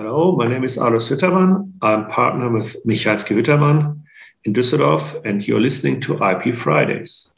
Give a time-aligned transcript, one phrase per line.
[0.00, 1.72] Hello, my name is Aloys Hüttermann.
[1.82, 3.98] I'm partner with Michalski Hüttermann
[4.44, 7.32] in Düsseldorf, and you're listening to IP Fridays.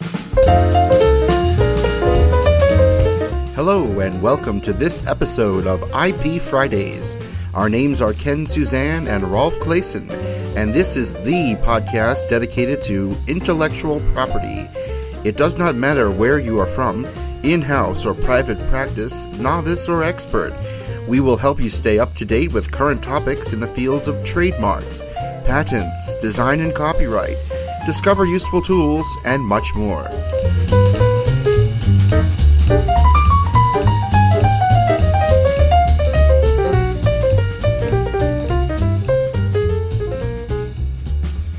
[3.57, 7.17] Hello, and welcome to this episode of IP Fridays.
[7.54, 10.11] Our names are Ken Suzan and Rolf Claessen,
[10.55, 14.69] and this is the podcast dedicated to intellectual property.
[15.25, 17.07] It does not matter where you are from,
[17.43, 20.53] in house or private practice, novice or expert.
[21.09, 24.23] We will help you stay up to date with current topics in the fields of
[24.25, 25.04] trademarks,
[25.45, 27.36] patents, design and copyright,
[27.86, 30.09] discover useful tools, and much more.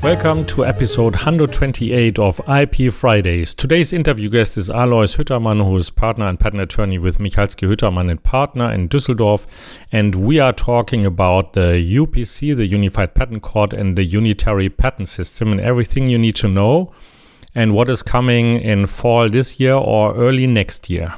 [0.02, 3.54] Welcome to episode 128 of IP Fridays.
[3.54, 8.10] Today's interview guest is Aloys Hüttermann, who is partner and patent attorney with Michalski Hüttermann
[8.10, 9.46] and Partner in Düsseldorf.
[9.92, 15.08] And we are talking about the UPC, the Unified Patent Court, and the Unitary Patent
[15.08, 16.92] System, and everything you need to know,
[17.54, 21.14] and what is coming in fall this year or early next year.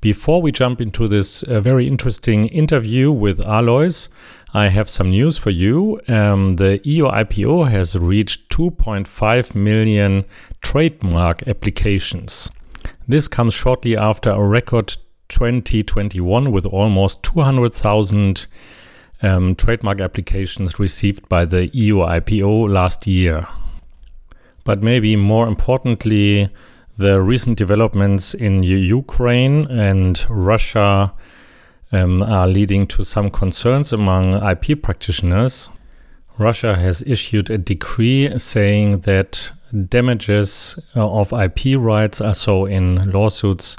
[0.00, 4.08] Before we jump into this uh, very interesting interview with Aloys,
[4.54, 6.00] I have some news for you.
[6.08, 10.24] Um, the EU IPO has reached 2.5 million
[10.62, 12.50] trademark applications.
[13.06, 14.96] This comes shortly after a record
[15.28, 18.46] 2021 with almost 200,000
[19.20, 23.46] um, trademark applications received by the EU IPO last year.
[24.64, 26.48] But maybe more importantly,
[26.96, 31.12] the recent developments in Ukraine and Russia
[31.92, 35.68] um, are leading to some concerns among IP practitioners.
[36.36, 39.50] Russia has issued a decree saying that
[39.88, 43.76] damages uh, of IP rights, so in lawsuits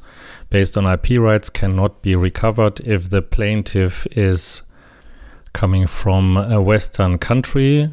[0.50, 4.64] based on IP rights, cannot be recovered if the plaintiff is
[5.54, 7.90] coming from a Western country.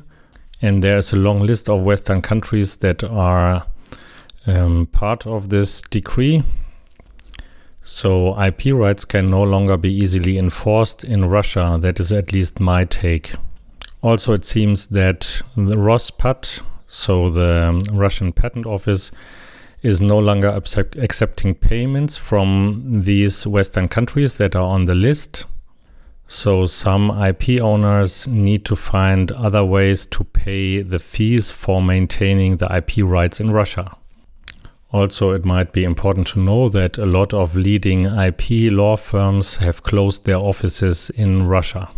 [0.63, 3.67] And there's a long list of Western countries that are
[4.47, 6.43] um, part of this decree.
[7.89, 11.79] So IP rights can no longer be easily enforced in Russia.
[11.81, 13.35] That is at least my take.
[14.03, 19.13] Also, it seems that the Rospat, so the um, Russian Patent Office,
[19.83, 25.45] is no longer accept accepting payments from these Western countries that are on the list.
[26.27, 32.57] So, some IP owners need to find other ways to pay the fees for maintaining
[32.57, 33.97] the IP rights in Russia.
[34.97, 39.57] Also, it might be important to know that a lot of leading IP law firms
[39.57, 41.91] have closed their offices in Russia.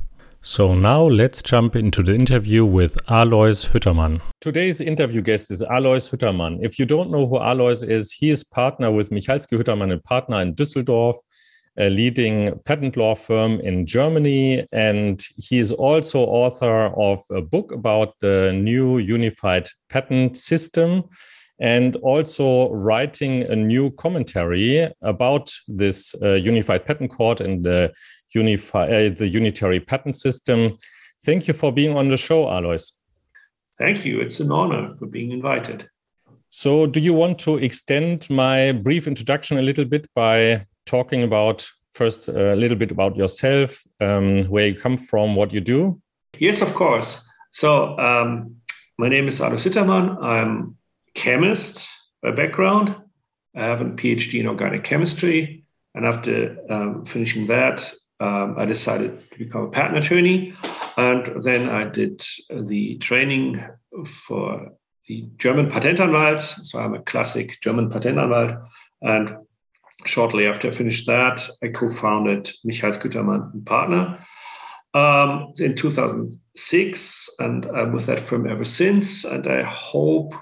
[0.43, 4.21] So now let's jump into the interview with Aloys Hüttermann.
[4.41, 6.59] Today's interview guest is Aloys Hüttermann.
[6.61, 10.43] If you don't know who Aloys is, he is partner with Michalski Hüttermann and partner
[10.43, 11.15] in Düsseldorf,
[11.79, 14.67] a leading patent law firm in Germany.
[14.73, 21.05] And he is also author of a book about the new unified patent system
[21.61, 27.93] and also writing a new commentary about this uh, unified patent court and the,
[28.35, 30.73] unify, uh, the unitary patent system.
[31.25, 32.93] Thank you for being on the show, Aloys.
[33.79, 34.21] Thank you.
[34.21, 35.89] It's an honor for being invited.
[36.49, 41.69] So, do you want to extend my brief introduction a little bit by talking about
[41.93, 46.01] first a little bit about yourself, um, where you come from, what you do?
[46.39, 47.29] Yes, of course.
[47.51, 48.57] So, um,
[48.97, 50.23] my name is Aloys Hüttermann.
[50.23, 50.78] I'm
[51.19, 51.89] chemist
[52.23, 52.95] by background.
[53.57, 55.65] I have a PhD in organic chemistry.
[55.95, 60.55] And after um, finishing that, um, I decided to become a patent attorney.
[60.97, 63.65] And then I did the training
[64.07, 64.73] for
[65.09, 66.41] the German Patentanwalt.
[66.41, 68.65] So I'm a classic German Patentanwalt.
[69.03, 69.39] And
[70.07, 74.25] shortly after I finished that, I co founded Michalski Hüttermann and Partner
[74.95, 77.31] um, in 2006.
[77.41, 79.25] And I'm with that firm ever since.
[79.25, 80.35] And I hope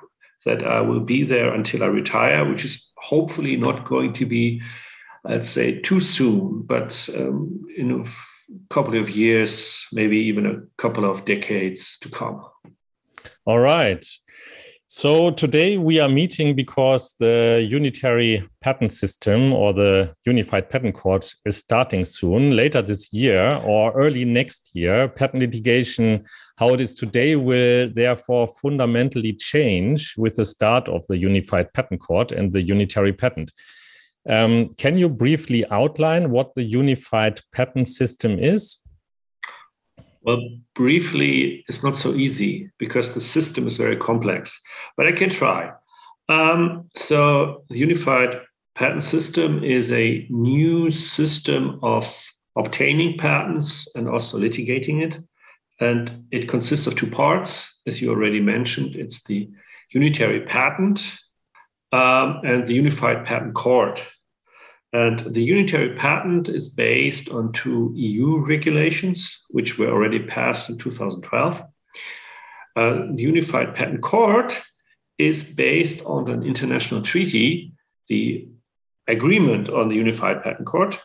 [0.47, 4.63] that I will be there until I retire, which is hopefully not going to be,
[5.27, 8.05] I'd say, too soon, but um, in a
[8.73, 12.45] couple of years, maybe even a couple of decades to come.
[13.45, 14.05] All right.
[14.89, 21.35] So today we are meeting because the unitary patent system or the unified patent court
[21.45, 25.09] is starting soon, later this year or early next year.
[25.09, 26.25] Patent litigation
[26.59, 32.01] how it is today will therefore fundamentally change with the start of the Unified Patent
[32.01, 33.53] Court and the unitary patent.
[34.29, 38.79] Um, can you briefly outline what the Unified Patent System is?
[40.27, 44.61] Well, briefly, it's not so easy because the system is very complex,
[44.97, 45.71] but I can try.
[46.29, 48.41] Um, so, the Unified
[48.75, 52.05] Patent System is a new system of
[52.57, 55.17] obtaining patents and also litigating it.
[55.79, 58.97] And it consists of two parts, as you already mentioned.
[58.97, 59.49] It's the
[59.93, 61.01] unitary patent
[61.93, 64.05] um, and the unified patent court.
[64.93, 70.79] And the unitary patent is based on two EU regulations, which were already passed in
[70.79, 71.63] 2012.
[72.77, 74.63] Uh, the unified patent court
[75.19, 77.73] is based on an international treaty,
[78.09, 78.49] the
[79.09, 81.01] agreement on the unified patent court,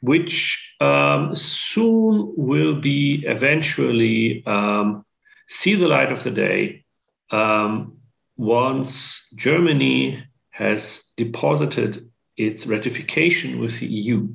[0.00, 5.04] which um, soon will be eventually um,
[5.48, 6.84] see the light of the day
[7.30, 7.98] um,
[8.36, 14.28] once Germany has deposited its ratification with the EU.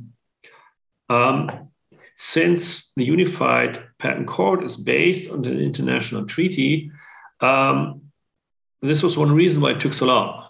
[1.10, 1.70] Um,
[2.16, 6.92] since the Unified Patent Court is based on an international treaty,
[7.42, 8.02] um,
[8.82, 10.48] this was one reason why it took so long,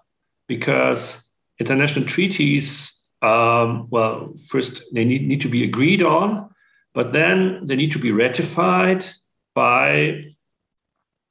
[0.48, 1.30] because
[1.60, 6.50] international treaties um, well, first they need, need to be agreed on,
[6.94, 9.06] but then they need to be ratified
[9.56, 10.26] by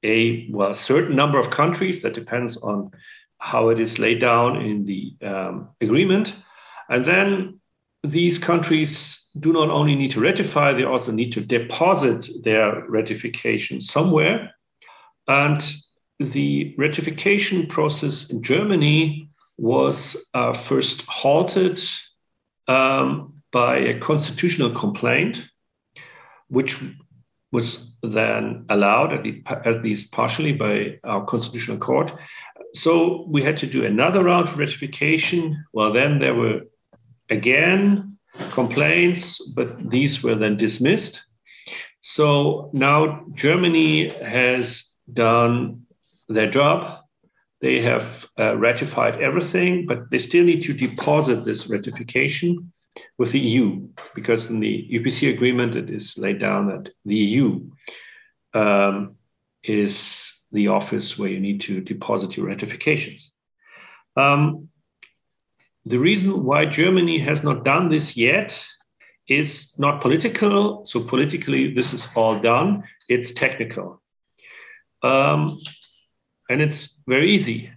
[0.02, 2.02] a well certain number of countries.
[2.02, 2.90] That depends on
[3.38, 6.34] how it is laid down in the um, agreement,
[6.88, 7.60] and then
[8.02, 13.80] these countries do not only need to ratify; they also need to deposit their ratification
[13.80, 14.54] somewhere,
[15.28, 15.76] and
[16.18, 21.80] the ratification process in Germany was uh, first halted
[22.68, 25.46] um, by a constitutional complaint,
[26.48, 26.78] which
[27.52, 32.12] was then allowed, at least partially, by our constitutional court.
[32.76, 35.64] So we had to do another round of ratification.
[35.72, 36.62] Well, then there were
[37.30, 38.18] again
[38.50, 41.24] complaints, but these were then dismissed.
[42.02, 45.82] So now Germany has done
[46.28, 47.06] their job
[47.60, 52.72] they have uh, ratified everything, but they still need to deposit this ratification
[53.18, 57.66] with the EU because in the UPC agreement it is laid down that the EU
[58.54, 59.16] um,
[59.62, 63.32] is the office where you need to deposit your ratifications.
[64.16, 64.68] Um,
[65.84, 68.66] the reason why Germany has not done this yet
[69.28, 70.84] is not political.
[70.86, 72.84] So politically, this is all done.
[73.08, 74.02] It's technical.
[75.02, 75.58] Um,
[76.48, 77.70] and it's very easy.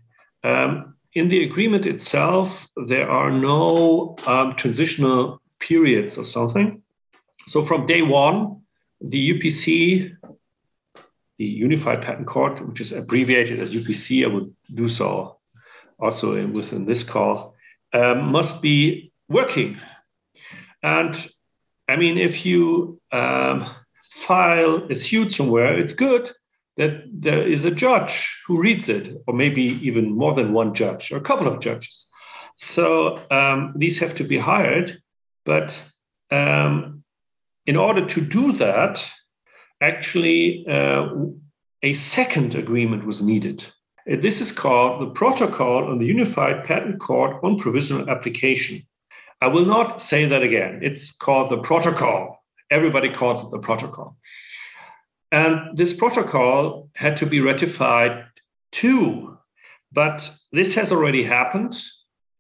[0.44, 6.82] Um, in the agreement itself, there are no um, transitional periods or something.
[7.48, 8.62] So from day one,
[9.02, 10.16] the UPC,
[11.40, 15.38] the Unified Patent Court, which is abbreviated as UPC, I would do so
[15.98, 17.56] also in, within this call,
[17.94, 19.78] um, must be working.
[20.84, 21.16] And
[21.88, 23.66] I mean, if you um,
[24.04, 26.30] file a suit somewhere, it's good
[26.78, 31.12] that there is a judge who reads it, or maybe even more than one judge,
[31.12, 32.10] or a couple of judges.
[32.56, 35.02] So um, these have to be hired.
[35.46, 35.82] But
[36.32, 37.04] um,
[37.66, 39.10] in order to do that,
[39.82, 41.10] actually, uh,
[41.84, 43.66] a second agreement was needed.
[44.10, 48.82] Uh, this is called the Protocol on the Unified Patent Court on Provisional Application.
[49.42, 50.80] I will not say that again.
[50.82, 52.44] It's called the Protocol.
[52.70, 54.18] Everybody calls it the Protocol.
[55.32, 58.26] And this protocol had to be ratified
[58.72, 59.38] too.
[59.92, 61.80] But this has already happened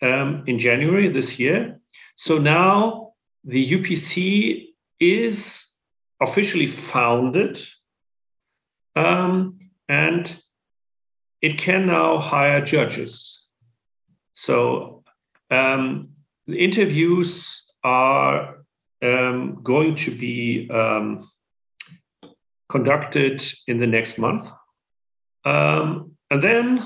[0.01, 1.79] um, in January this year.
[2.15, 3.13] So now
[3.43, 4.69] the UPC
[4.99, 5.68] is
[6.21, 7.61] officially founded
[8.95, 10.35] um, and
[11.41, 13.47] it can now hire judges.
[14.33, 15.03] So
[15.49, 16.09] um,
[16.47, 18.57] the interviews are
[19.01, 21.27] um, going to be um,
[22.67, 24.51] conducted in the next month.
[25.45, 26.83] Um, and then,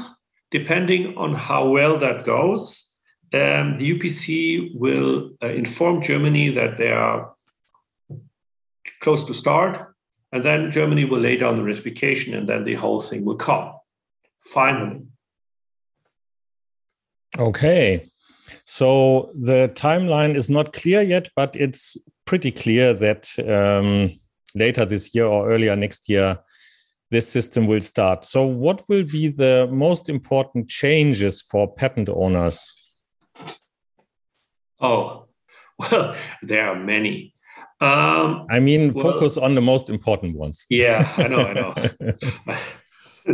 [0.52, 2.94] depending on how well that goes,
[3.34, 7.34] um, the UPC will uh, inform Germany that they are
[9.04, 9.94] close to start,
[10.32, 13.74] and then Germany will lay down the ratification, and then the whole thing will come.
[14.40, 15.02] Finally.
[17.38, 18.10] Okay.
[18.66, 24.20] So the timeline is not clear yet, but it's pretty clear that um,
[24.56, 26.40] later this year or earlier next year,
[27.12, 28.26] this system will start.
[28.26, 32.76] So, what will be the most important changes for patent owners?
[34.82, 35.28] Oh,
[35.78, 37.33] well, there are many.
[37.84, 40.66] Um, I mean, well, focus on the most important ones.
[40.70, 43.34] Yeah, I know, I know.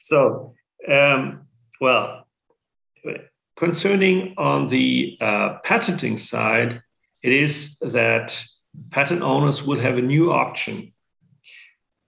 [0.00, 0.54] so,
[0.88, 1.46] um,
[1.80, 2.26] well,
[3.56, 6.82] concerning on the uh, patenting side,
[7.22, 8.42] it is that
[8.90, 10.92] patent owners will have a new option.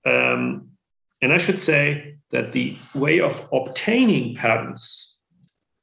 [0.04, 0.70] Um,
[1.22, 5.16] and I should say that the way of obtaining patents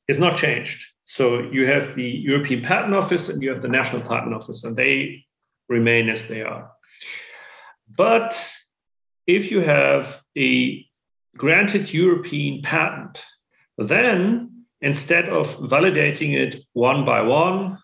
[0.09, 0.85] is not changed.
[1.05, 4.75] So you have the European Patent Office and you have the National Patent Office, and
[4.75, 5.23] they
[5.69, 6.71] remain as they are.
[7.95, 8.35] But
[9.25, 10.85] if you have a
[11.35, 13.23] granted European patent,
[13.77, 17.77] then instead of validating it one by one,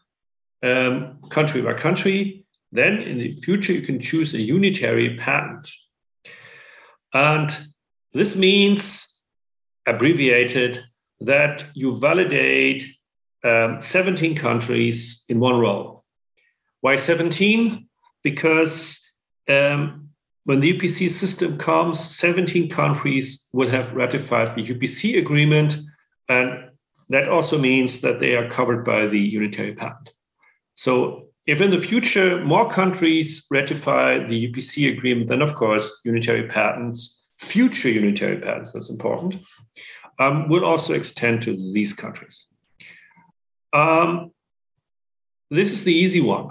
[0.63, 5.69] um, country by country, then in the future you can choose a unitary patent.
[7.13, 7.55] And
[8.13, 9.21] this means,
[9.85, 10.83] abbreviated,
[11.21, 12.85] that you validate
[13.43, 16.02] um, 17 countries in one row.
[16.83, 17.87] Why 17?
[18.23, 18.99] Because
[19.47, 20.09] um,
[20.43, 25.77] when the UPC system comes, 17 countries will have ratified the UPC agreement,
[26.27, 26.71] and
[27.07, 30.09] that also means that they are covered by the unitary patent.
[30.75, 36.49] So if in the future more countries ratify the UPC agreement, then of course unitary
[36.49, 39.35] patents, future unitary patents, that's important,
[40.19, 42.45] um, will also extend to these countries.
[43.71, 44.31] Um,
[45.49, 46.49] this is the easy one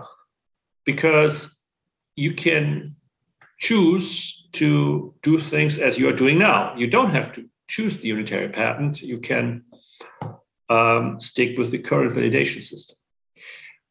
[0.85, 1.57] because
[2.17, 2.97] you can
[3.59, 6.75] choose to do things as you are doing now.
[6.77, 9.01] You don't have to choose the unitary patent.
[9.01, 9.65] You can
[10.69, 12.97] um, stick with the current validation system.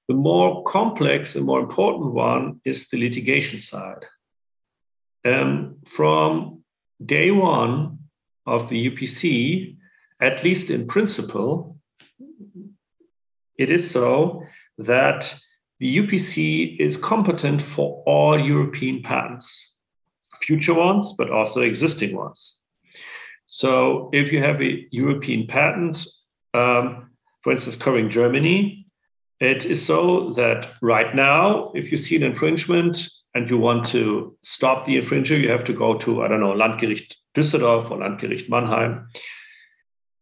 [0.07, 4.05] The more complex and more important one is the litigation side.
[5.23, 6.63] Um, from
[7.05, 7.99] day one
[8.45, 9.77] of the UPC,
[10.19, 11.77] at least in principle,
[13.57, 14.43] it is so
[14.79, 15.33] that
[15.81, 19.71] the UPC is competent for all European patents,
[20.39, 22.57] future ones, but also existing ones.
[23.47, 26.05] So if you have a European patent,
[26.53, 27.09] um,
[27.41, 28.85] for instance, covering Germany,
[29.39, 34.37] it is so that right now, if you see an infringement and you want to
[34.43, 38.49] stop the infringer, you have to go to, I don't know, Landgericht Düsseldorf or Landgericht
[38.49, 39.07] Mannheim.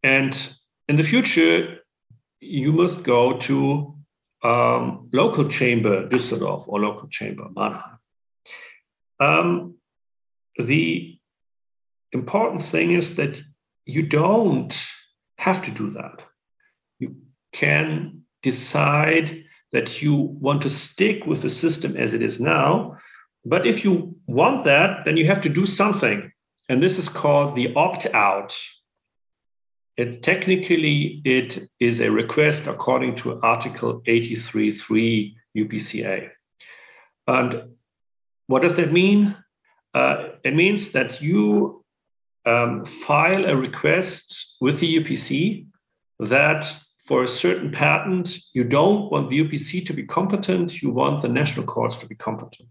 [0.02, 0.34] And
[0.88, 1.80] in the future,
[2.40, 3.99] you must go to
[4.42, 7.98] um, local chamber Düsseldorf or local chamber Mannheim.
[9.18, 9.74] Um,
[10.58, 11.18] the
[12.12, 13.40] important thing is that
[13.84, 14.76] you don't
[15.36, 16.22] have to do that.
[16.98, 17.16] You
[17.52, 22.98] can decide that you want to stick with the system as it is now.
[23.44, 26.30] But if you want that, then you have to do something.
[26.68, 28.56] And this is called the opt out
[30.00, 36.30] it technically it is a request according to Article 83.3 UPCA.
[37.26, 37.64] And
[38.46, 39.36] what does that mean?
[39.92, 41.84] Uh, it means that you
[42.46, 45.66] um, file a request with the UPC
[46.18, 51.20] that for a certain patent, you don't want the UPC to be competent, you want
[51.20, 52.70] the national courts to be competent.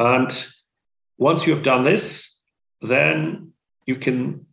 [0.00, 0.46] And
[1.16, 2.40] once you have done this,
[2.82, 3.52] then
[3.86, 4.46] you can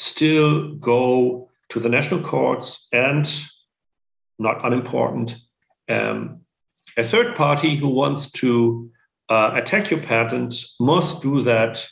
[0.00, 3.30] still go to the national courts and,
[4.38, 5.36] not unimportant,
[5.90, 6.40] um,
[6.96, 8.90] a third party who wants to
[9.28, 11.86] uh, attack your patent must do that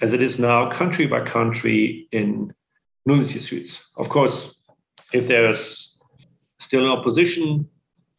[0.00, 2.52] as it is now, country by country in
[3.04, 3.90] nullity suits.
[3.98, 4.58] Of course,
[5.12, 6.00] if there's
[6.58, 7.68] still an opposition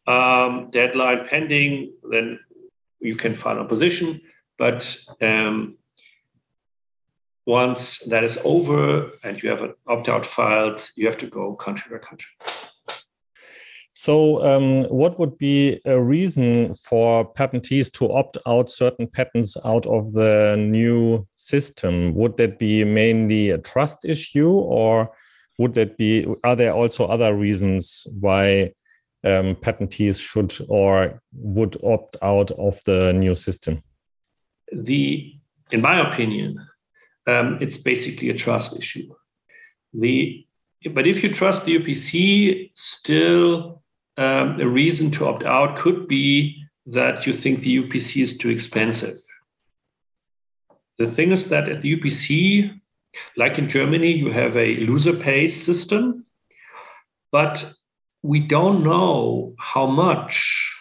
[0.06, 2.38] um, deadline pending, then
[3.00, 4.20] you can file opposition.
[4.56, 5.76] But um,
[7.46, 11.54] once that is over and you have an opt out filed, you have to go
[11.54, 12.30] country by country.
[13.94, 19.86] So, um, what would be a reason for patentees to opt out certain patents out
[19.86, 22.14] of the new system?
[22.14, 25.14] Would that be mainly a trust issue, or
[25.58, 26.26] would that be?
[26.42, 28.72] Are there also other reasons why
[29.24, 33.82] um, patentees should or would opt out of the new system?
[34.72, 35.34] The,
[35.70, 36.66] in my opinion,
[37.26, 39.08] um, it's basically a trust issue.
[39.94, 40.46] The
[40.94, 43.82] but if you trust the UPC, still
[44.16, 48.50] um, a reason to opt out could be that you think the UPC is too
[48.50, 49.16] expensive.
[50.98, 52.80] The thing is that at the UPC,
[53.36, 56.26] like in Germany, you have a loser pays system,
[57.30, 57.72] but
[58.22, 60.76] we don't know how much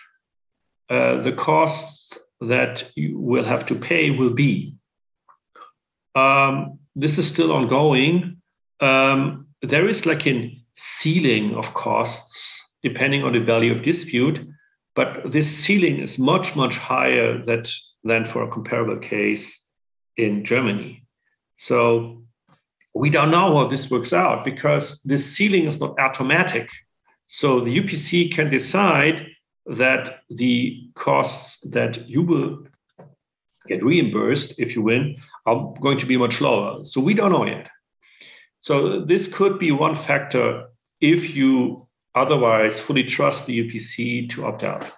[0.90, 4.76] uh, the costs that you will have to pay will be.
[6.16, 8.38] Um, this is still ongoing.
[8.80, 14.44] Um, there is like a ceiling of costs depending on the value of dispute,
[14.96, 17.72] but this ceiling is much, much higher that,
[18.04, 19.68] than for a comparable case
[20.18, 21.06] in Germany.
[21.58, 22.24] So
[22.96, 26.70] we don't know how this works out because this ceiling is not automatic.
[27.28, 29.28] So the UPC can decide
[29.68, 32.66] that the costs that you will
[33.68, 36.86] get reimbursed if you win are going to be much lower.
[36.86, 37.70] So we don't know yet.
[38.60, 40.68] So this could be one factor
[41.00, 44.90] if you otherwise fully trust the UPC to opt out.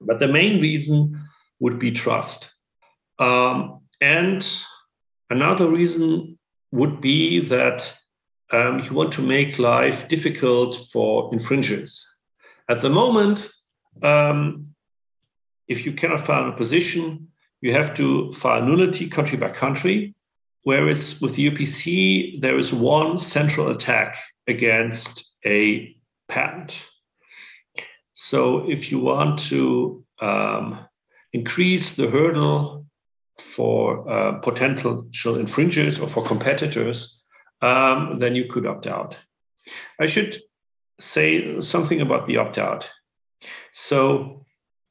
[0.00, 1.20] But the main reason
[1.60, 2.52] would be trust.
[3.18, 4.46] Um, and
[5.30, 6.38] another reason
[6.72, 7.94] would be that
[8.50, 12.04] um, you want to make life difficult for infringers.
[12.68, 13.48] At the moment,
[14.02, 14.64] um,
[15.66, 17.28] if you cannot file a position,
[17.60, 20.14] you have to file nullity country by country.
[20.62, 25.96] Whereas with UPC, there is one central attack against a
[26.28, 26.82] patent.
[28.14, 30.80] So if you want to um,
[31.32, 32.86] increase the hurdle
[33.38, 37.22] for uh, potential infringers or for competitors,
[37.62, 39.16] um, then you could opt out.
[40.00, 40.40] I should
[41.00, 42.90] say something about the opt out.
[43.72, 44.44] So,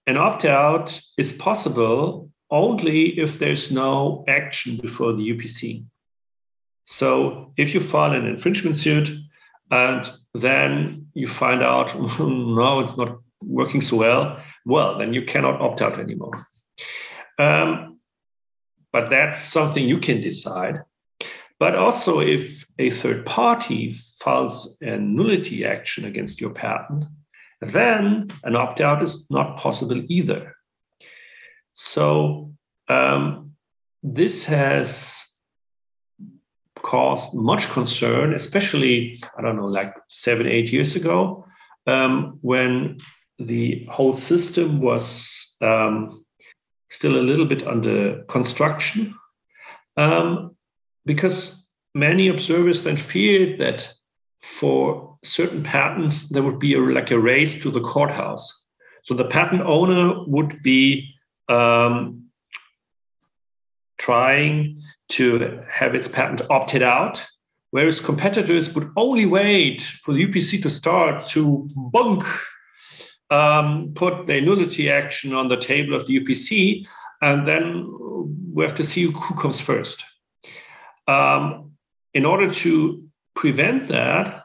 [0.06, 5.84] an opt out is possible only if there's no action before the UPC.
[6.86, 9.10] So, if you file an infringement suit
[9.72, 15.62] and then you find out, no, it's not working so well, well, then you cannot
[15.62, 16.48] opt out anymore.
[17.38, 18.00] Um,
[18.92, 20.82] but that's something you can decide.
[21.60, 27.06] But also, if a third party files a nullity action against your patent,
[27.62, 30.54] then an opt out is not possible either.
[31.80, 32.56] So,
[32.88, 33.52] um,
[34.02, 35.28] this has
[36.82, 41.46] caused much concern, especially, I don't know, like seven, eight years ago,
[41.86, 42.98] um, when
[43.38, 46.26] the whole system was um,
[46.90, 49.14] still a little bit under construction.
[49.98, 50.56] Um,
[51.06, 53.94] because many observers then feared that
[54.42, 58.66] for certain patents there would be a, like a race to the courthouse.
[59.04, 61.14] So the patent owner would be
[61.50, 62.24] um,
[63.98, 67.26] trying to have its patent opted out,
[67.72, 72.24] whereas competitors would only wait for the UPC to start to bunk,
[73.30, 76.88] um, put the nullity action on the table of the UPC,
[77.22, 77.88] and then
[78.54, 80.04] we have to see who comes first.
[81.08, 81.72] Um,
[82.14, 83.04] in order to
[83.36, 84.44] prevent that,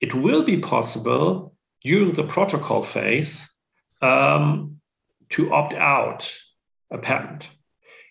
[0.00, 3.48] it will be possible during the protocol phase
[4.02, 4.80] um,
[5.30, 6.30] to opt out
[6.90, 7.48] a patent.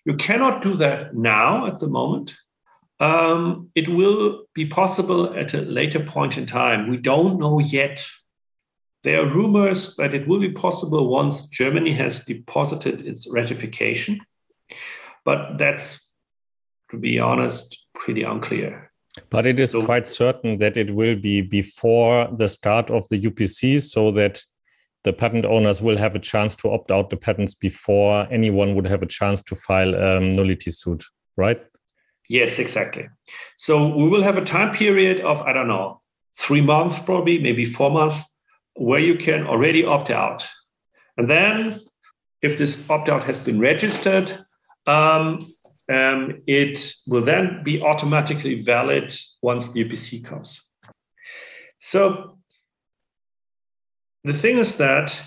[0.05, 2.35] You cannot do that now at the moment.
[2.99, 6.89] Um, it will be possible at a later point in time.
[6.89, 8.05] We don't know yet.
[9.03, 14.21] There are rumors that it will be possible once Germany has deposited its ratification,
[15.25, 16.09] but that's,
[16.91, 18.91] to be honest, pretty unclear.
[19.29, 23.19] But it is so, quite certain that it will be before the start of the
[23.19, 24.41] UPC so that
[25.03, 28.87] the patent owners will have a chance to opt out the patents before anyone would
[28.87, 31.03] have a chance to file a nullity suit,
[31.35, 31.61] right?
[32.29, 33.09] Yes, exactly.
[33.57, 36.01] So we will have a time period of, I don't know,
[36.37, 38.17] three months probably, maybe four months,
[38.75, 40.47] where you can already opt out.
[41.17, 41.79] And then
[42.41, 44.45] if this opt out has been registered,
[44.87, 45.45] um,
[45.89, 50.61] um, it will then be automatically valid once the UPC comes.
[51.79, 52.37] So
[54.23, 55.21] the thing is that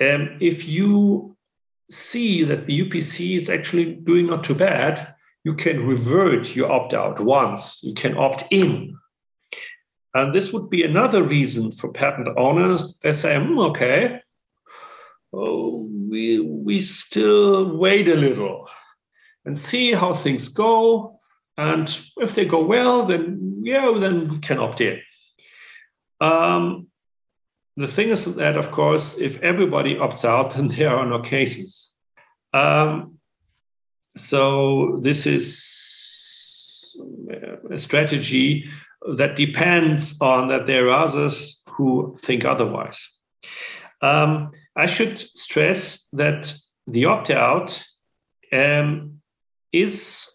[0.00, 1.36] um, if you
[1.90, 6.94] see that the UPC is actually doing not too bad, you can revert your opt
[6.94, 8.96] out once, you can opt in.
[10.14, 12.98] And this would be another reason for patent owners.
[13.02, 14.20] They say, mm, okay,
[15.32, 18.68] oh, we, we still wait a little
[19.44, 21.20] and see how things go.
[21.58, 25.00] And if they go well, then yeah, then we can opt in.
[26.20, 26.88] Um,
[27.76, 31.92] the thing is that, of course, if everybody opts out, then there are no cases.
[32.52, 33.18] Um,
[34.16, 36.96] so this is
[37.70, 38.64] a strategy
[39.16, 43.00] that depends on that there are others who think otherwise.
[44.00, 46.54] Um, I should stress that
[46.86, 47.84] the opt out
[48.52, 49.20] um,
[49.72, 50.30] is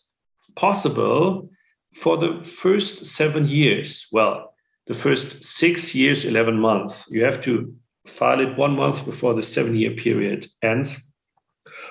[0.55, 1.49] possible
[1.95, 4.07] for the first seven years.
[4.11, 4.48] Well,
[4.89, 7.05] the first six years, 11 months.
[7.09, 7.75] You have to
[8.07, 11.13] file it one month before the seven year period ends.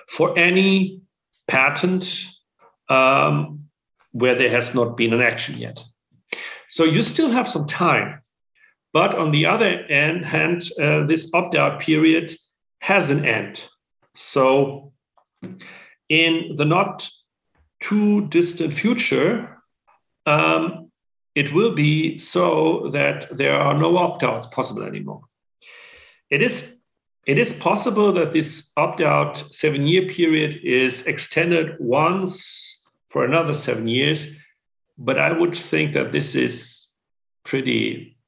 [0.09, 1.03] For any
[1.47, 2.27] patent
[2.89, 3.69] um,
[4.11, 5.83] where there has not been an action yet.
[6.69, 8.21] So you still have some time.
[8.93, 12.33] But on the other end, hand, uh, this opt out period
[12.81, 13.63] has an end.
[14.17, 14.93] So
[16.09, 17.09] in the not
[17.79, 19.63] too distant future,
[20.27, 20.88] um,
[21.39, 25.23] it will be so that there are no opt outs possible anymore.
[26.31, 26.81] It is,
[27.27, 33.55] it is possible that this opt out seven year period is extended once for another
[33.55, 34.27] seven years,
[34.99, 36.89] but I would think that this is
[37.45, 38.19] pretty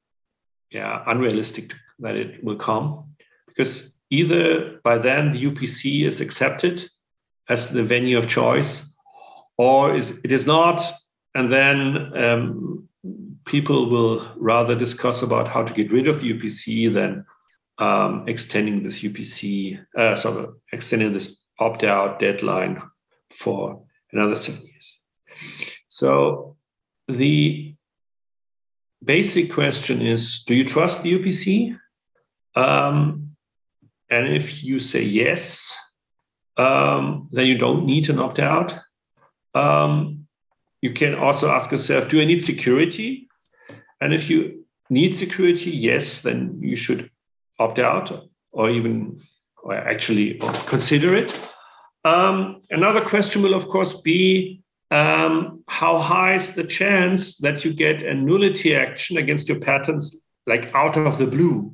[0.69, 6.89] yeah, unrealistic that it will come because either by then the UPC is accepted
[7.49, 8.95] as the venue of choice,
[9.57, 10.81] or is it is not,
[11.35, 12.87] and then um,
[13.45, 17.25] people will rather discuss about how to get rid of the UPC than
[17.77, 22.81] um, extending this UPC, uh, sorry, extending this opt-out deadline
[23.31, 24.99] for another seven years.
[25.87, 26.57] So
[27.07, 27.75] the
[29.03, 31.77] basic question is: Do you trust the UPC?
[32.55, 33.35] Um,
[34.09, 35.75] and if you say yes,
[36.57, 38.77] um, then you don't need an opt out.
[39.55, 40.20] Um,
[40.81, 43.29] you can also ask yourself Do I need security?
[44.01, 47.09] And if you need security, yes, then you should
[47.59, 49.19] opt out or even
[49.63, 51.39] or actually consider it.
[52.03, 57.73] Um, another question will, of course, be um, how high is the chance that you
[57.73, 61.73] get a nullity action against your patents, like out of the blue?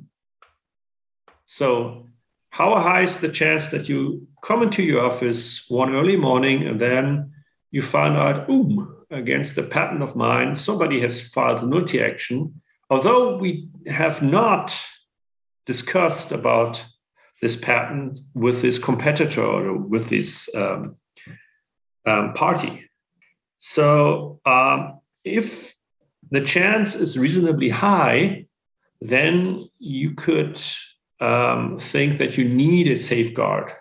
[1.46, 2.06] So,
[2.50, 6.80] how high is the chance that you come into your office one early morning and
[6.80, 7.32] then
[7.70, 12.60] you find out, boom, against a patent of mine, somebody has filed a nullity action,
[12.90, 14.74] although we have not
[15.66, 16.84] discussed about
[17.40, 20.96] this patent with this competitor or with this um,
[22.06, 22.88] um, party.
[23.58, 25.74] So, um, if
[26.30, 28.46] the chance is reasonably high,
[29.00, 30.60] then you could
[31.20, 33.72] um, think that you need a safeguard.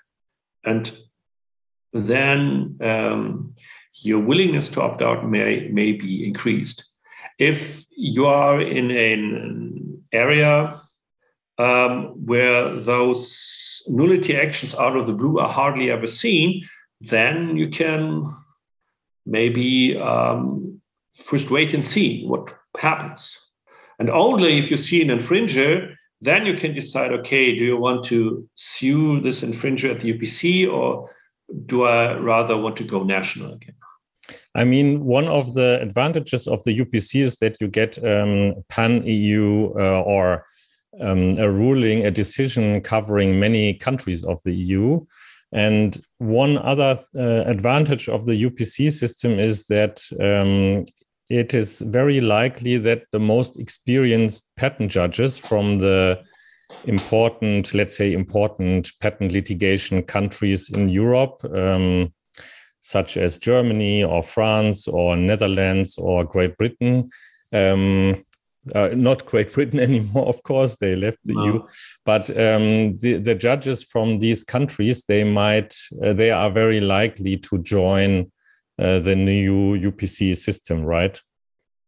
[0.63, 0.91] And
[1.93, 3.55] then um,
[4.01, 6.85] your willingness to opt out may, may be increased.
[7.39, 10.79] If you are in an area
[11.57, 16.67] um, where those nullity actions out of the blue are hardly ever seen,
[17.01, 18.35] then you can
[19.25, 20.81] maybe um,
[21.25, 23.35] first wait and see what happens.
[23.99, 28.03] And only if you see an infringer then you can decide okay, do you want
[28.05, 31.09] to sue this infringer at the UPC or
[31.65, 33.75] do I rather want to go national again?
[34.57, 39.05] I mean, one of the advantages of the UPC is that you get um, pan
[39.05, 40.45] EU uh, or
[40.99, 45.05] um, a ruling, a decision covering many countries of the EU.
[45.51, 50.85] And one other uh, advantage of the UPC system is that um,
[51.29, 56.19] it is very likely that the most experienced patent judges from the
[56.85, 62.11] important, let's say, important patent litigation countries in Europe, um,
[62.87, 67.09] such as Germany or France or Netherlands or Great Britain.
[67.51, 68.23] Um,
[68.73, 71.45] uh, not Great Britain anymore, of course, they left the no.
[71.45, 71.65] EU.
[72.05, 77.35] But um, the, the judges from these countries, they might, uh, they are very likely
[77.37, 78.31] to join
[78.79, 81.21] uh, the new UPC system, right?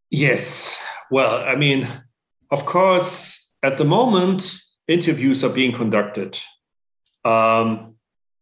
[0.09, 0.77] Yes.
[1.11, 1.87] Well, I mean,
[2.51, 4.53] of course, at the moment,
[4.89, 6.37] interviews are being conducted.
[7.23, 7.95] Um,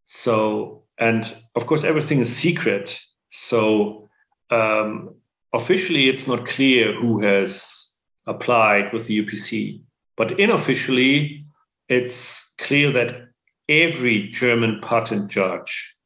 [0.08, 3.00] so, and of course, everything is secret.
[3.30, 4.10] So,
[4.50, 5.16] um,
[5.54, 9.82] officially, it's not clear who has applied with the UPC,
[10.16, 11.46] but unofficially,
[11.90, 13.30] it's clear that
[13.70, 15.98] every German patent judge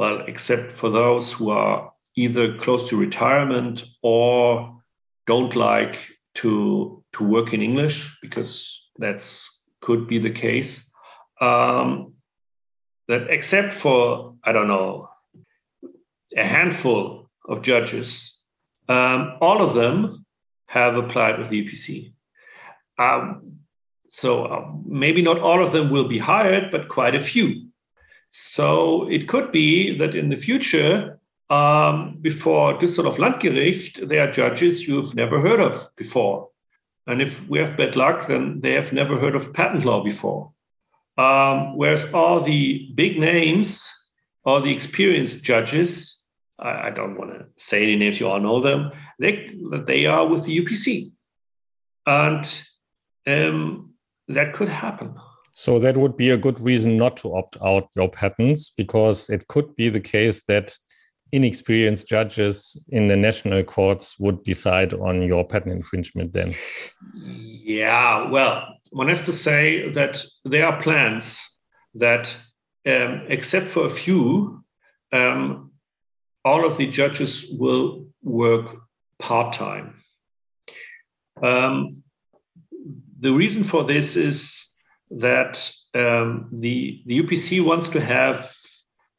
[0.00, 4.82] well, except for those who are either close to retirement or
[5.26, 10.90] don't like to to work in English because that's could be the case.
[11.42, 12.14] Um,
[13.10, 15.08] that except for I don't know
[16.36, 18.40] a handful of judges,
[18.88, 20.24] um, all of them
[20.66, 22.12] have applied with the UPC.
[22.98, 23.58] Um,
[24.08, 27.66] so uh, maybe not all of them will be hired, but quite a few.
[28.28, 31.18] So it could be that in the future,
[31.50, 36.48] um, before Düsseldorf Landgericht, there are judges you've never heard of before.
[37.08, 40.52] And if we have bad luck, then they have never heard of patent law before.
[41.20, 43.92] Um, whereas all the big names,
[44.42, 46.24] all the experienced judges,
[46.58, 50.06] I, I don't want to say any names, you all know them, they, that they
[50.06, 51.12] are with the UPC.
[52.06, 52.62] And
[53.26, 53.92] um,
[54.28, 55.14] that could happen.
[55.52, 59.46] So that would be a good reason not to opt out your patents because it
[59.46, 60.74] could be the case that
[61.32, 66.54] inexperienced judges in the national courts would decide on your patent infringement then.
[67.14, 71.40] Yeah, well, one has to say that there are plans
[71.94, 72.34] that,
[72.86, 74.64] um, except for a few,
[75.12, 75.70] um,
[76.44, 78.76] all of the judges will work
[79.18, 80.02] part time.
[81.42, 82.02] Um,
[83.20, 84.66] the reason for this is
[85.10, 88.52] that um, the, the UPC wants to have,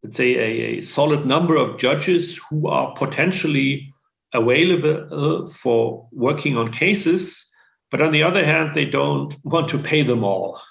[0.04, 3.94] let's say, a, a, solid number of judges who are potentially
[4.34, 7.51] available for working on cases.
[7.92, 10.62] But on the other hand, they don't want to pay them all.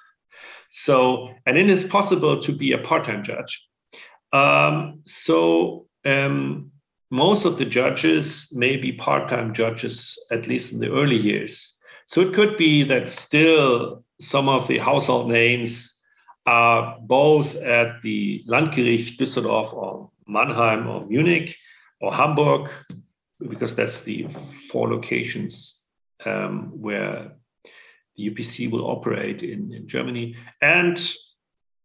[0.70, 3.68] So, and it is possible to be a part-time judge.
[4.32, 6.70] Um, so um,
[7.10, 11.76] most of the judges may be part-time judges, at least in the early years.
[12.06, 15.98] So it could be that still some of the household names
[16.46, 21.56] are both at the Landgericht Düsseldorf or Mannheim or Munich
[22.00, 22.70] or Hamburg,
[23.48, 24.26] because that's the
[24.70, 25.79] four locations
[26.24, 27.32] um, where
[28.16, 31.00] the UPC will operate in, in Germany, and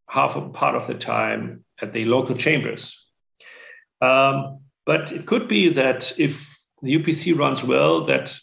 [0.10, 3.02] half a part of the time at the local chambers.
[4.02, 8.38] Um, but it could be that if the UPC runs well, that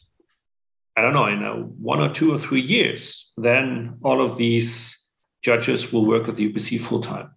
[0.97, 4.99] I don't know, in a one or two or three years, then all of these
[5.43, 7.31] judges will work at the UPC full time.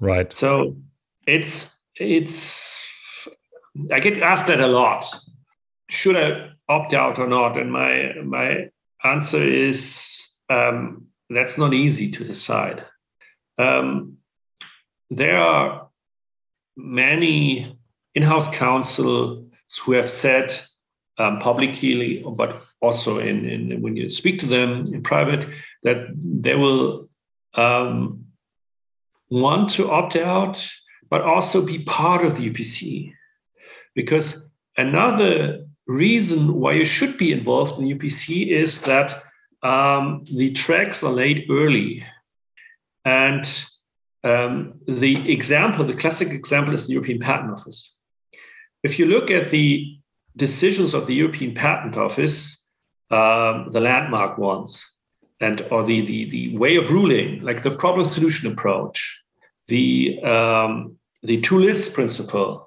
[0.00, 0.32] Right.
[0.32, 0.76] So
[1.26, 2.86] it's it's
[3.90, 5.06] I get asked that a lot.
[5.88, 7.56] Should I opt out or not?
[7.58, 8.68] And my my
[9.04, 12.84] answer is um, that's not easy to decide.
[13.58, 14.18] Um,
[15.10, 15.88] there are
[16.76, 17.76] many
[18.14, 19.44] in-house counsels
[19.82, 20.54] who have said
[21.18, 25.48] um, publicly, but also in, in, when you speak to them in private,
[25.82, 27.08] that they will
[27.54, 28.26] um,
[29.30, 30.68] want to opt out,
[31.08, 33.12] but also be part of the UPC.
[33.94, 39.22] Because another reason why you should be involved in UPC is that
[39.62, 42.04] um, the tracks are laid early.
[43.04, 43.44] And
[44.24, 47.94] um, the example, the classic example is the European Patent Office.
[48.82, 49.96] If you look at the
[50.36, 52.68] decisions of the European Patent Office,
[53.10, 54.92] um, the landmark ones,
[55.40, 59.22] and or the, the, the way of ruling, like the problem solution approach,
[59.68, 62.65] the, um, the two lists principle,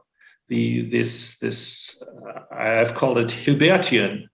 [0.50, 4.28] the, this, this uh, I've called it Hilbertian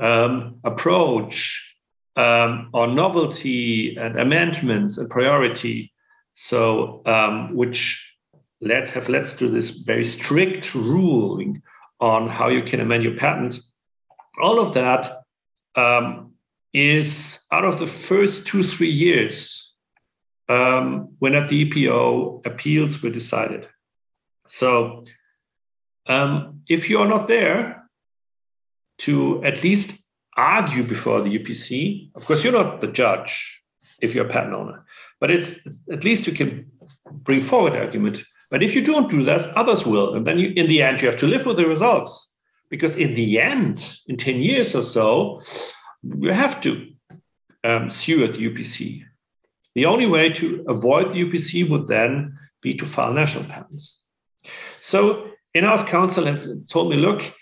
[0.00, 1.76] um, approach
[2.16, 5.92] um, on novelty and amendments and priority,
[6.34, 8.14] so um, which
[8.60, 11.62] led have led to this very strict ruling
[12.00, 13.60] on how you can amend your patent.
[14.42, 15.22] All of that
[15.76, 16.32] um,
[16.72, 19.74] is out of the first two three years
[20.48, 23.68] um, when at the EPO appeals were decided.
[24.46, 25.04] So
[26.06, 27.88] um, if you are not there
[28.98, 30.02] to at least
[30.36, 33.62] argue before the UPC, of course, you're not the judge
[34.00, 34.84] if you're a patent owner,
[35.20, 35.58] but it's
[35.90, 36.70] at least you can
[37.22, 38.22] bring forward argument.
[38.50, 40.14] But if you don't do that, others will.
[40.14, 42.32] And then you, in the end, you have to live with the results.
[42.70, 45.42] Because in the end, in 10 years or so,
[46.02, 46.90] you have to
[47.62, 49.04] um, sue at the UPC.
[49.74, 54.00] The only way to avoid the UPC would then be to file national patents.
[54.80, 57.32] So in-house counsel have told me, look,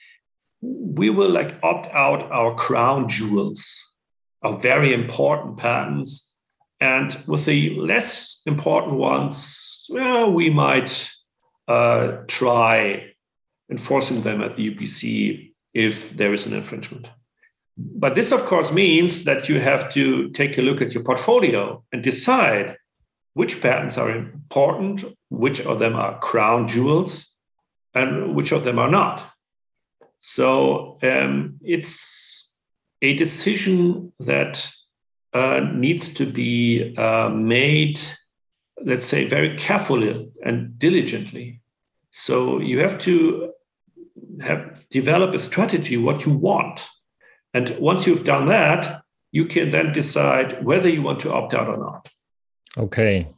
[0.61, 3.66] we will like opt out our crown jewels,
[4.42, 6.35] our very important patents.
[6.81, 11.11] And with the less important ones, well, we might
[11.68, 13.12] uh, try
[13.70, 17.09] enforcing them at the UPC if there is an infringement.
[17.77, 21.83] But this, of course, means that you have to take a look at your portfolio
[21.92, 22.77] and decide
[23.35, 27.32] which patents are important, which of them are crown jewels,
[27.94, 29.22] and which of them are not.
[30.18, 32.57] So um, it's
[33.02, 34.70] a decision that
[35.33, 38.00] uh, needs to be uh, made,
[38.85, 41.61] let's say, very carefully and diligently.
[42.11, 43.52] So you have to
[44.40, 46.87] have develop a strategy what you want,
[47.55, 49.02] and once you've done that,
[49.33, 52.09] you can then decide whether you want to opt out or not.
[52.76, 53.28] Okay,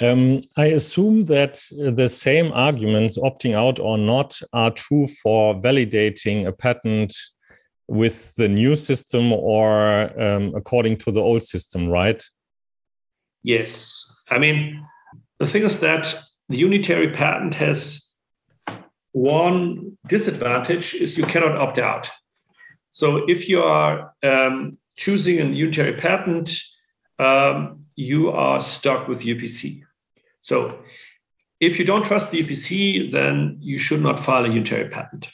[0.00, 6.46] um, I assume that the same arguments, opting out or not, are true for validating
[6.46, 7.14] a patent
[7.88, 12.22] with the new system or um, according to the old system, right?
[13.42, 14.04] Yes.
[14.28, 14.84] I mean,
[15.38, 16.14] the thing is that
[16.48, 18.02] the unitary patent has
[19.12, 22.10] one disadvantage is you cannot opt out.
[22.90, 26.52] So if you are um, choosing a unitary patent,
[27.18, 29.85] um, you are stuck with UPC.
[30.46, 30.78] So
[31.58, 35.28] if you don't trust the UPC, then you should not file a unitary patent.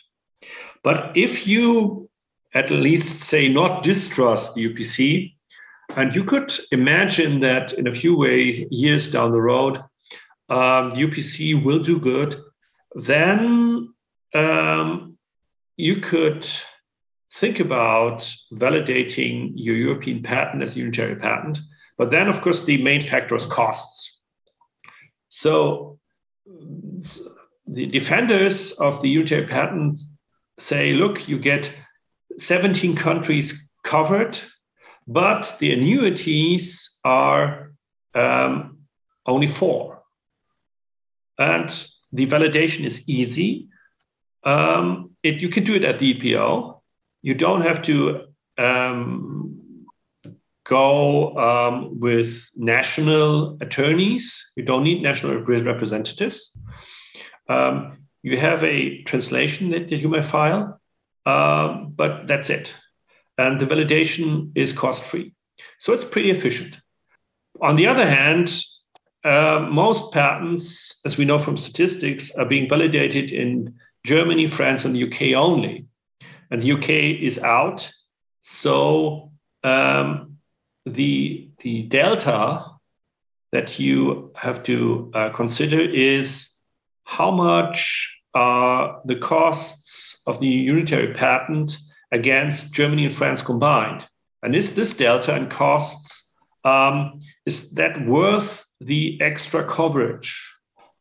[0.82, 2.08] But if you
[2.54, 5.34] at least say not distrust the UPC,
[5.96, 9.82] and you could imagine that in a few way, years down the road,
[10.48, 12.34] um, the UPC will do good,
[12.94, 13.92] then
[14.34, 15.18] um,
[15.76, 16.48] you could
[17.34, 18.20] think about
[18.54, 21.58] validating your European patent as a unitary patent.
[21.98, 24.11] But then, of course, the main factor is costs.
[25.32, 25.98] So
[27.66, 29.98] the defenders of the unitary patent
[30.58, 31.72] say, look, you get
[32.36, 34.38] 17 countries covered,
[35.06, 37.72] but the annuities are
[38.14, 38.80] um,
[39.24, 40.02] only four.
[41.38, 41.70] And
[42.12, 43.68] the validation is easy.
[44.44, 46.78] Um, it, you can do it at the EPO.
[47.22, 48.26] You don't have to
[48.58, 49.41] um,
[50.64, 54.50] go um, with national attorneys.
[54.56, 56.56] You don't need national representatives.
[57.48, 60.80] Um, you have a translation that, that you may file,
[61.26, 62.74] uh, but that's it.
[63.38, 65.34] And the validation is cost free.
[65.78, 66.80] So it's pretty efficient.
[67.60, 68.54] On the other hand,
[69.24, 74.94] uh, most patents, as we know from statistics, are being validated in Germany, France, and
[74.94, 75.86] the UK only.
[76.50, 77.90] And the UK is out.
[78.42, 79.32] So
[79.64, 80.31] um,
[80.86, 82.64] the, the delta
[83.52, 86.50] that you have to uh, consider is
[87.04, 91.76] how much are the costs of the unitary patent
[92.10, 94.06] against Germany and France combined?
[94.42, 100.34] And is this delta in costs, um, is that worth the extra coverage?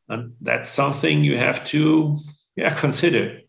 [0.09, 2.19] And that's something you have to
[2.55, 3.39] yeah, consider.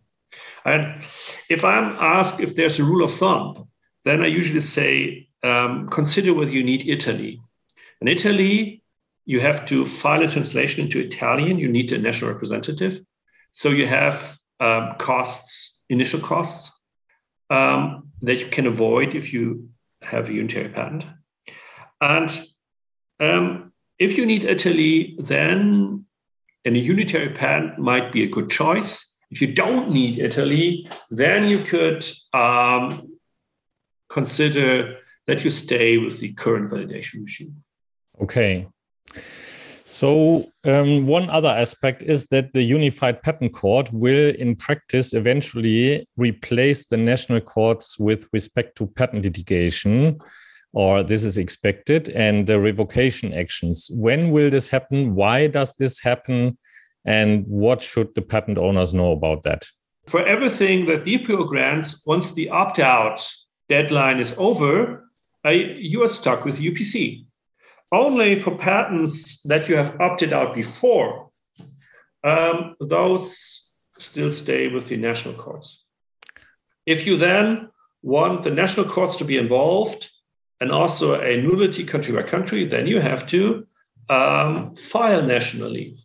[0.65, 1.05] And
[1.51, 3.69] if I'm asked if there's a rule of thumb,
[4.05, 7.41] then I usually say um, consider whether you need Italy.
[8.01, 8.83] In Italy,
[9.25, 11.59] you have to file a translation into Italian.
[11.59, 13.01] You need a national representative.
[13.53, 16.73] So you have um, costs, initial costs,
[17.51, 19.69] um, that you can avoid if you
[20.03, 21.05] have a unitary patent.
[22.01, 22.49] And
[23.21, 26.05] um, if you need Italy, then
[26.65, 29.17] a unitary patent might be a good choice.
[29.31, 33.13] If you don't need Italy, then you could um,
[34.09, 37.63] consider that you stay with the current validation machine.
[38.21, 38.67] Okay.
[39.85, 46.09] So, um, one other aspect is that the Unified Patent Court will, in practice, eventually
[46.17, 50.19] replace the national courts with respect to patent litigation,
[50.73, 53.91] or this is expected, and the revocation actions.
[53.93, 55.15] When will this happen?
[55.15, 56.57] Why does this happen?
[57.05, 59.67] And what should the patent owners know about that?
[60.07, 63.27] For everything that the EPO grants, once the opt out
[63.69, 65.11] deadline is over,
[65.51, 67.25] you are stuck with UPC.
[67.91, 71.31] Only for patents that you have opted out before,
[72.25, 75.85] um, those still stay with the national courts.
[76.87, 77.71] If you then
[78.03, 80.11] want the national courts to be involved
[80.61, 83.67] and also a nullity country by country, then you have to
[84.09, 85.97] um, file nationally,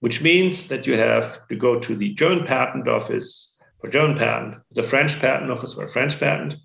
[0.00, 4.56] which means that you have to go to the German patent office for German patent,
[4.72, 6.56] the French patent office for French patent.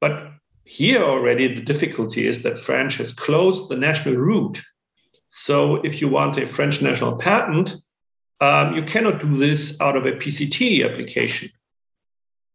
[0.00, 0.33] But
[0.64, 4.62] here already, the difficulty is that France has closed the national route.
[5.26, 7.76] So if you want a French national patent,
[8.40, 11.50] um, you cannot do this out of a PCT application.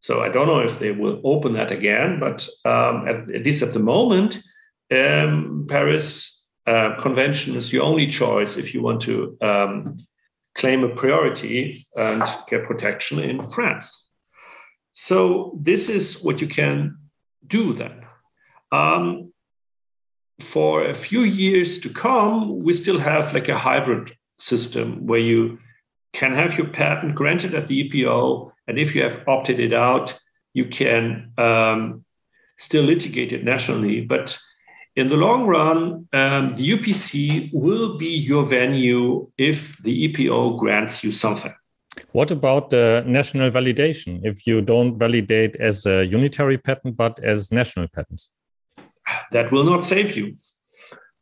[0.01, 3.61] So I don't know if they will open that again, but um, at, at, least
[3.61, 4.41] at the moment,
[4.91, 9.97] um, Paris uh, Convention is your only choice if you want to um,
[10.55, 14.09] claim a priority and get protection in France.
[14.91, 16.97] So this is what you can
[17.47, 18.05] do then.
[18.71, 19.33] Um,
[20.41, 25.59] for a few years to come, we still have like a hybrid system where you
[26.13, 30.17] can have your patent granted at the EPO, and if you have opted it out,
[30.53, 32.03] you can um,
[32.57, 34.01] still litigate it nationally.
[34.01, 34.37] But
[34.95, 41.03] in the long run, um, the UPC will be your venue if the EPO grants
[41.03, 41.53] you something.
[42.11, 47.51] What about the national validation if you don't validate as a unitary patent but as
[47.51, 48.31] national patents?
[49.31, 50.35] That will not save you.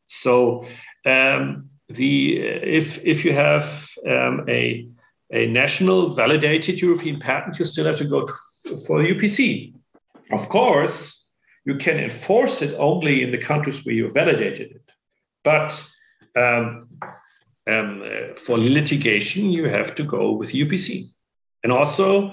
[0.05, 0.65] So
[1.05, 4.87] um, the if if you have um, a
[5.31, 8.33] a national validated European patent, you still have to go to,
[8.85, 9.73] for the UPC.
[10.31, 11.29] Of course,
[11.65, 14.91] you can enforce it only in the countries where you validated it.
[15.43, 15.71] But
[16.35, 16.87] um,
[17.67, 21.11] um, uh, for litigation, you have to go with UPC.
[21.63, 22.31] And also,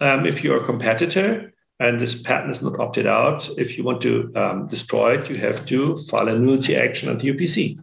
[0.00, 4.00] um, if you're a competitor and this patent is not opted out, if you want
[4.02, 7.82] to um, destroy it, you have to file a nullity action at the UPC,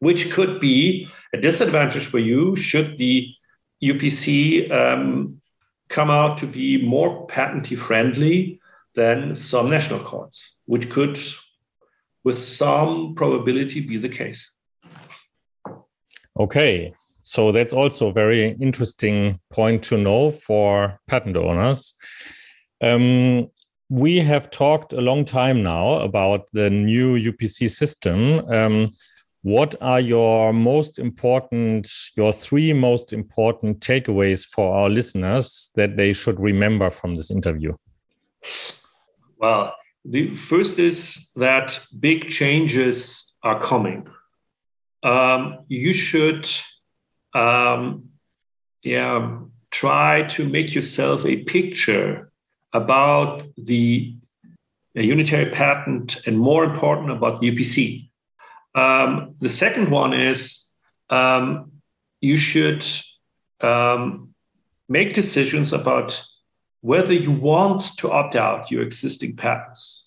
[0.00, 3.28] which could be a disadvantage for you should the
[3.82, 5.40] UPC um,
[5.88, 8.60] come out to be more patentee friendly
[8.94, 11.18] than some national courts, which could,
[12.24, 14.55] with some probability, be the case.
[16.38, 21.94] Okay, so that's also a very interesting point to know for patent owners.
[22.80, 23.48] Um,
[23.88, 28.44] we have talked a long time now about the new UPC system.
[28.50, 28.88] Um,
[29.42, 36.12] what are your most important, your three most important takeaways for our listeners that they
[36.12, 37.72] should remember from this interview?
[39.38, 39.74] Well,
[40.04, 44.08] the first is that big changes are coming,
[45.06, 46.50] um, you should
[47.32, 48.08] um,
[48.82, 49.38] yeah,
[49.70, 52.32] try to make yourself a picture
[52.72, 54.16] about the
[54.94, 58.08] unitary patent and more important about the UPC.
[58.74, 60.70] Um, the second one is
[61.08, 61.70] um,
[62.20, 62.84] you should
[63.60, 64.34] um,
[64.88, 66.20] make decisions about
[66.80, 70.04] whether you want to opt out your existing patents.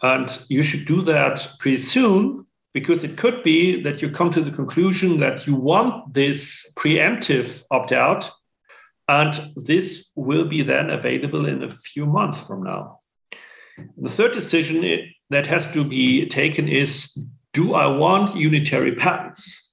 [0.00, 2.45] And you should do that pretty soon
[2.76, 7.64] because it could be that you come to the conclusion that you want this preemptive
[7.70, 8.30] opt out,
[9.08, 13.00] and this will be then available in a few months from now.
[13.96, 19.72] The third decision that has to be taken is do I want unitary patents?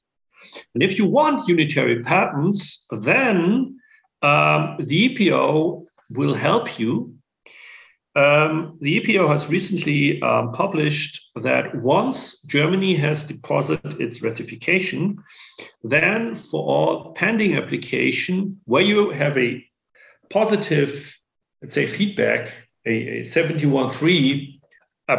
[0.74, 3.82] And if you want unitary patents, then
[4.22, 7.14] um, the EPO will help you
[8.16, 15.18] um, the EPO has recently um, published that once Germany has deposited its ratification,
[15.84, 19.66] then for all pending application where you have a
[20.30, 21.18] positive,
[21.62, 22.54] let's say, feedback,
[22.86, 24.60] a, a 71.3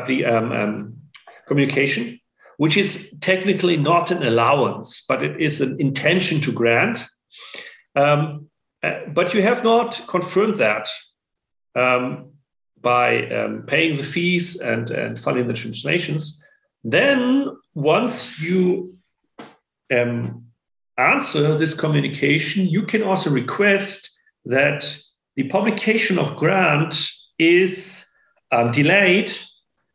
[0.06, 0.96] the um, um,
[1.46, 2.20] communication,
[2.56, 7.04] which is technically not an allowance, but it is an intention to grant.
[7.96, 8.48] Um,
[8.82, 10.88] uh, but you have not confirmed that.
[11.74, 12.33] Um,
[12.84, 16.44] by um, paying the fees and, and funding the translations.
[16.84, 18.94] Then, once you
[19.92, 20.44] um,
[20.98, 24.10] answer this communication, you can also request
[24.44, 24.96] that
[25.36, 28.06] the publication of grant is
[28.52, 29.32] um, delayed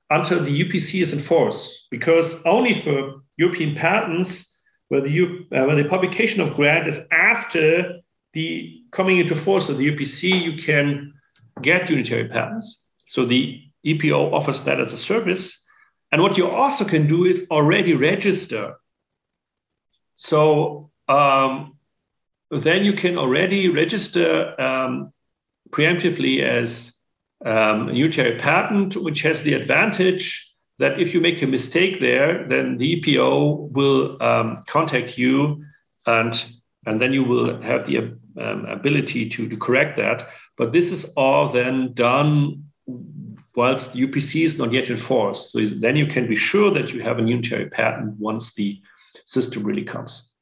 [0.09, 5.75] until the UPC is in force, because only for European patents, where the, uh, where
[5.75, 7.99] the publication of grant is after
[8.33, 11.13] the coming into force of the UPC, you can
[11.61, 12.89] get unitary patents.
[13.07, 15.63] So the EPO offers that as a service.
[16.11, 18.75] And what you also can do is already register.
[20.15, 21.77] So um,
[22.51, 25.13] then you can already register um,
[25.69, 26.95] preemptively as
[27.45, 32.47] um, a unitary patent, which has the advantage that if you make a mistake there,
[32.47, 35.63] then the EPO will um, contact you
[36.07, 36.45] and,
[36.85, 40.29] and then you will have the um, ability to, to correct that.
[40.59, 42.65] But this is all then done
[43.55, 45.53] whilst UPC is not yet enforced.
[45.53, 48.81] So then you can be sure that you have a unitary patent once the
[49.23, 50.33] system really comes.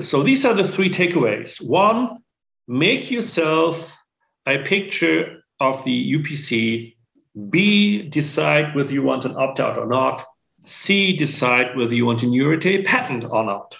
[0.00, 1.64] So these are the three takeaways.
[1.64, 2.18] One,
[2.66, 3.96] make yourself
[4.46, 6.96] a picture of the UPC.
[7.48, 10.26] B, decide whether you want an opt out or not.
[10.64, 13.76] C, decide whether you want a unitary patent or not.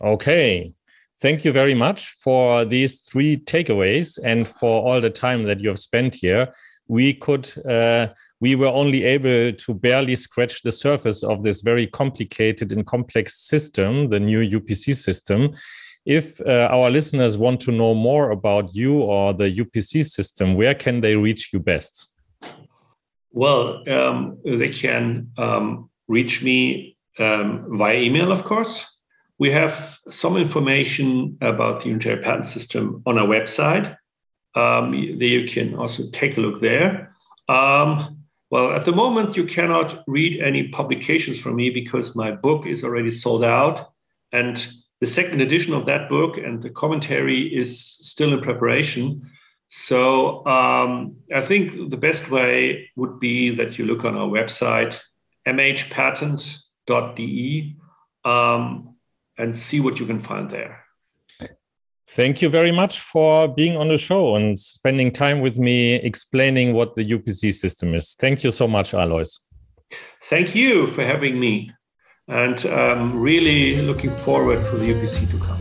[0.00, 0.74] Okay.
[1.22, 5.68] Thank you very much for these three takeaways and for all the time that you
[5.68, 6.52] have spent here.
[6.88, 8.08] We could, uh,
[8.40, 13.38] we were only able to barely scratch the surface of this very complicated and complex
[13.38, 15.54] system, the new UPC system.
[16.04, 20.74] If uh, our listeners want to know more about you or the UPC system, where
[20.74, 22.08] can they reach you best?
[23.30, 28.91] Well, um, they can um, reach me um, via email, of course.
[29.42, 33.96] We have some information about the unitary patent system on our website.
[34.54, 37.16] Um, there you can also take a look there.
[37.48, 38.22] Um,
[38.52, 42.84] well, at the moment, you cannot read any publications from me because my book is
[42.84, 43.90] already sold out.
[44.30, 44.64] And
[45.00, 49.28] the second edition of that book and the commentary is still in preparation.
[49.66, 55.00] So um, I think the best way would be that you look on our website,
[55.48, 57.76] mhpatent.de.
[58.24, 58.91] Um,
[59.38, 60.84] and see what you can find there.
[62.08, 66.74] Thank you very much for being on the show and spending time with me explaining
[66.74, 68.14] what the UPC system is.
[68.18, 69.38] Thank you so much, Aloys.
[70.24, 71.70] Thank you for having me.
[72.28, 75.58] And I'm really looking forward for the UPC to come.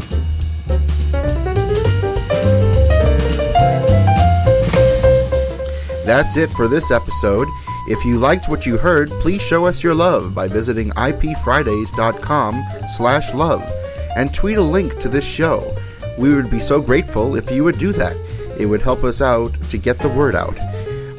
[6.05, 7.47] That's it for this episode.
[7.87, 12.63] If you liked what you heard, please show us your love by visiting ipfridays.com
[12.95, 13.69] slash love
[14.15, 15.75] and tweet a link to this show.
[16.17, 18.15] We would be so grateful if you would do that.
[18.59, 20.57] It would help us out to get the word out.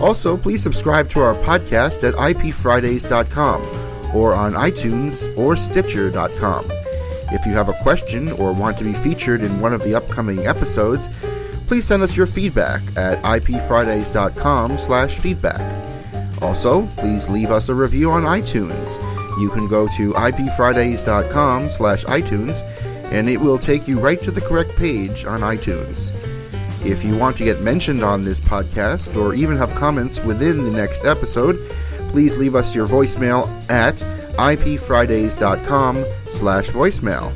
[0.01, 3.63] Also, please subscribe to our podcast at ipfridays.com
[4.15, 6.67] or on iTunes or Stitcher.com.
[7.35, 10.47] If you have a question or want to be featured in one of the upcoming
[10.47, 11.09] episodes,
[11.67, 15.82] please send us your feedback at ipfridays.com slash feedback.
[16.43, 18.99] Also, please leave us a review on iTunes.
[19.41, 22.63] You can go to ipfridays.com slash iTunes
[23.13, 26.13] and it will take you right to the correct page on iTunes.
[26.85, 30.71] If you want to get mentioned on this podcast or even have comments within the
[30.73, 31.57] next episode,
[32.09, 33.97] please leave us your voicemail at
[34.37, 37.33] ipfridays.com slash voicemail.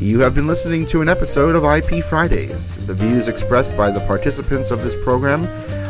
[0.00, 2.84] You have been listening to an episode of IP Fridays.
[2.86, 5.46] The views expressed by the participants of this program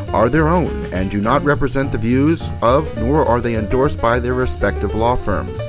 [0.09, 4.19] are their own and do not represent the views of, nor are they endorsed by
[4.19, 5.61] their respective law firms.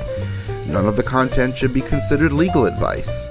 [0.66, 3.26] None of the content should be considered legal advice.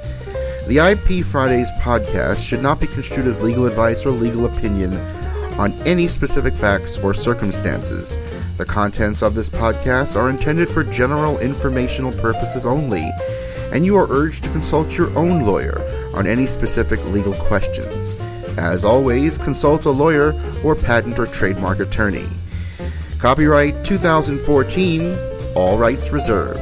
[0.68, 4.96] The IP Fridays podcast should not be construed as legal advice or legal opinion
[5.58, 8.18] on any specific facts or circumstances.
[8.58, 13.08] The contents of this podcast are intended for general informational purposes only,
[13.72, 15.82] and you are urged to consult your own lawyer
[16.16, 18.16] on any specific legal questions.
[18.58, 20.34] As always, consult a lawyer
[20.64, 22.26] or patent or trademark attorney.
[23.20, 25.18] Copyright 2014,
[25.56, 26.60] all rights reserved.